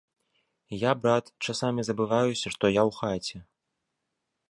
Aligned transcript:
Я, 0.83 0.91
брат, 1.03 1.25
часамі 1.45 1.81
забываюся, 1.91 2.47
што 2.57 2.75
я 2.79 2.89
ў 2.89 2.91
хаце. 3.01 3.37